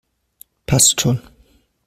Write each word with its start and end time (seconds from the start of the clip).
Passt 0.65 0.99
schon! 0.99 1.21